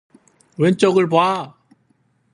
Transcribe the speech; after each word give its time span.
왼쪽을 0.57 1.07
봐. 1.09 1.53